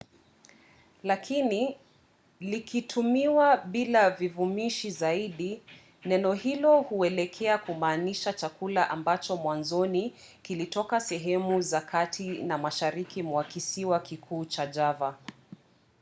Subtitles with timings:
[1.03, 1.77] lakini
[2.39, 5.61] llikitumiwa bila vivumishi zaidi
[6.05, 13.99] neno hilo huelekea kumaanisha chakula ambacho mwanzoni kilitoka sehemu za kati na mashariki mwa kisiwa
[13.99, 15.17] kikuu cha java